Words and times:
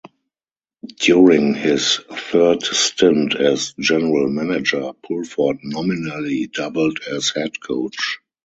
During 0.99 1.53
his 1.53 1.99
third 2.11 2.63
stint 2.63 3.35
as 3.35 3.75
general 3.79 4.29
manager, 4.31 4.93
Pulford 5.05 5.59
nominally 5.61 6.47
doubled 6.47 6.97
as 7.07 7.29
head 7.35 7.59
coach. 7.61 8.17